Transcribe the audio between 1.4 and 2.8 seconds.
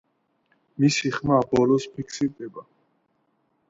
ბოლოს ფიქსირდება.